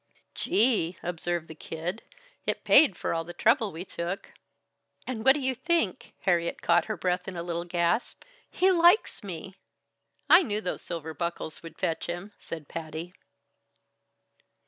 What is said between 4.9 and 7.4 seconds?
"And what do you think?" Harriet caught her breath in